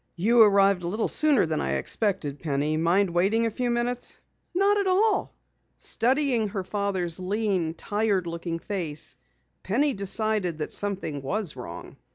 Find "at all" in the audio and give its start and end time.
4.79-5.31